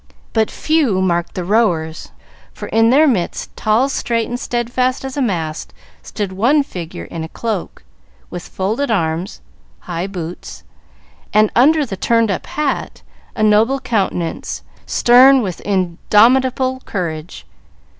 [0.33, 2.09] But few marked the rowers,
[2.53, 7.23] for in their midst, tall, straight, and steadfast as a mast, stood one figure in
[7.23, 7.83] a cloak,
[8.31, 9.41] with folded arms,
[9.81, 10.63] high boots,
[11.35, 13.03] and, under the turned up hat,
[13.35, 17.45] a noble countenance, stern with indomitable courage.